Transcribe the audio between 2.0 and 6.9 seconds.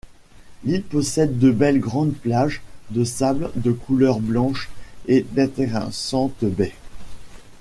plages de sable de couleur blanche et d'intéressantes baies.